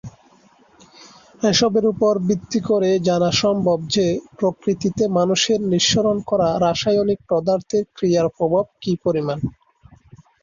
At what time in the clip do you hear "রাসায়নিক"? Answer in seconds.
6.59-7.19